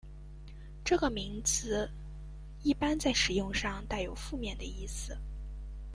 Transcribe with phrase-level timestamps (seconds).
[0.83, 1.87] 这个名词
[2.63, 5.15] 一般在使用上带有负面的意思。